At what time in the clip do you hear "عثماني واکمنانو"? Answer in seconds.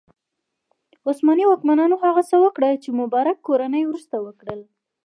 1.07-1.95